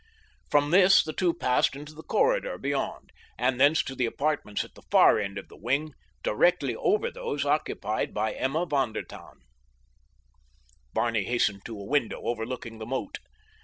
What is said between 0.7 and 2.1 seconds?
this the two passed into the